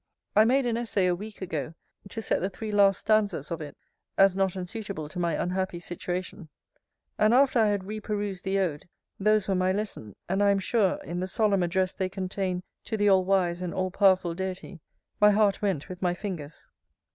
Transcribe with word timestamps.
I 0.35 0.45
made 0.45 0.65
an 0.65 0.77
essay, 0.77 1.05
a 1.05 1.13
week 1.15 1.43
ago, 1.43 1.75
to 2.09 2.23
set 2.23 2.41
the 2.41 2.49
three 2.49 2.71
last 2.71 3.01
stanzas 3.01 3.51
of 3.51 3.61
it, 3.61 3.77
as 4.17 4.35
not 4.35 4.55
unsuitable 4.55 5.07
to 5.07 5.19
my 5.19 5.35
unhappy 5.35 5.79
situation; 5.79 6.49
and 7.19 7.35
after 7.35 7.59
I 7.59 7.67
had 7.67 7.83
re 7.83 7.99
perused 7.99 8.41
the 8.43 8.57
Ode, 8.57 8.89
those 9.19 9.47
were 9.47 9.53
my 9.53 9.71
lesson; 9.71 10.15
and, 10.27 10.41
I 10.41 10.49
am 10.49 10.57
sure, 10.57 10.95
in 11.03 11.19
the 11.19 11.27
solemn 11.27 11.61
address 11.61 11.93
they 11.93 12.09
contain 12.09 12.63
to 12.85 12.97
the 12.97 13.09
All 13.09 13.25
Wise 13.25 13.61
and 13.61 13.75
All 13.75 13.91
powerful 13.91 14.33
Deity, 14.33 14.81
my 15.19 15.29
heart 15.29 15.61
went 15.61 15.87
with 15.87 16.01
my 16.01 16.15
fingers. 16.15 16.67